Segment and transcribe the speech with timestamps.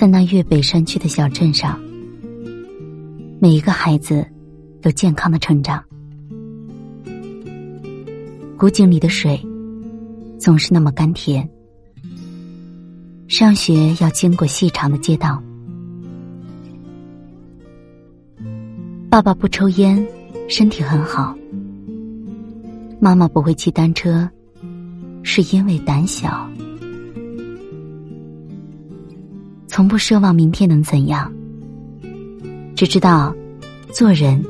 [0.00, 1.78] 在那粤北山区的小镇上，
[3.38, 4.26] 每一个孩子
[4.80, 5.84] 都健康的成长。
[8.56, 9.38] 古井里的水
[10.38, 11.46] 总是那么甘甜。
[13.28, 15.42] 上学要经过细长的街道，
[19.10, 20.02] 爸爸不抽烟，
[20.48, 21.36] 身体很好。
[22.98, 24.26] 妈妈不会骑单车，
[25.22, 26.48] 是因为胆小。
[29.80, 31.32] 从不奢望明天能怎样，
[32.76, 33.34] 只知道
[33.90, 34.44] 做人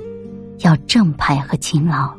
[0.58, 2.12] 要正派和勤劳。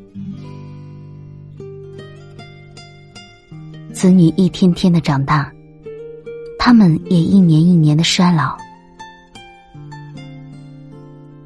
[3.92, 5.52] 子女一天天的长大，
[6.58, 8.58] 他们也一年一年的衰老。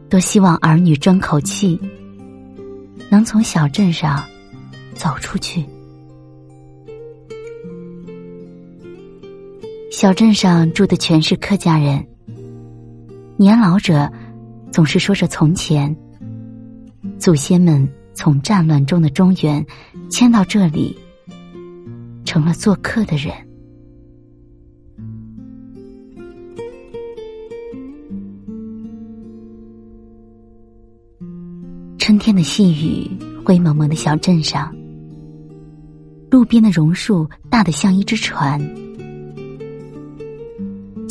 [0.07, 1.81] 多希望儿女争口气，
[3.09, 4.23] 能从小镇上。
[4.93, 5.65] 走出去。
[9.95, 12.05] 小镇上住的全是客家人，
[13.37, 14.11] 年老者
[14.69, 15.95] 总是说着从前，
[17.17, 19.65] 祖先们从战乱中的中原
[20.09, 20.99] 迁到这里，
[22.25, 23.33] 成了做客的人。
[31.97, 33.09] 春天的细雨，
[33.45, 34.75] 灰蒙蒙的小镇上。
[36.29, 38.59] 路边的榕树大得像一只船，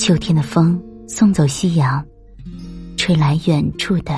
[0.04, 2.04] 秋天的风送走夕阳，
[2.94, 4.14] 吹来远处的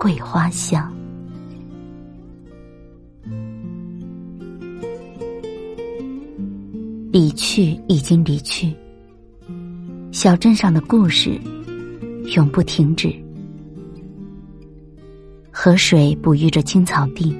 [0.00, 0.90] 桂花香。
[7.12, 8.74] 离去已经离去，
[10.12, 11.38] 小镇上的故事
[12.34, 13.14] 永不停止。
[15.50, 17.36] 河水哺育着青草地。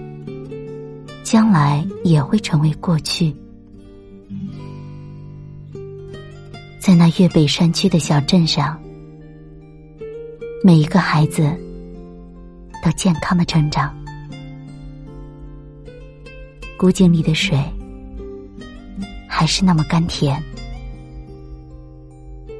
[1.23, 3.35] 将来也会成为过去，
[6.89, 8.83] 在那粤北山区的小镇上，
[10.65, 11.43] 每一个孩子
[12.83, 13.95] 都健康的成长。
[16.79, 17.63] 古井里的水
[19.29, 20.43] 还是那么甘甜，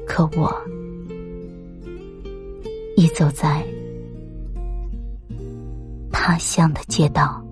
[0.05, 0.55] 可我
[2.95, 3.65] 已走在
[6.11, 7.43] 他乡的街道。